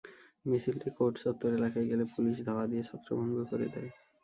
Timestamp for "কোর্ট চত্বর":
0.97-1.51